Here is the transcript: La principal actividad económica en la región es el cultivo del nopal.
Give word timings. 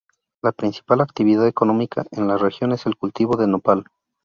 La 0.41 0.51
principal 0.51 0.99
actividad 1.01 1.45
económica 1.47 2.07
en 2.13 2.27
la 2.27 2.35
región 2.39 2.71
es 2.71 2.87
el 2.87 2.97
cultivo 2.97 3.35
del 3.37 3.51
nopal. 3.51 3.83